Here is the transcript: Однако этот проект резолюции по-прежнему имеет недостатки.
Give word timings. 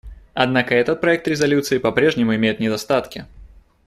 Однако 0.33 0.73
этот 0.73 0.99
проект 0.99 1.27
резолюции 1.27 1.77
по-прежнему 1.77 2.33
имеет 2.33 2.59
недостатки. 2.59 3.27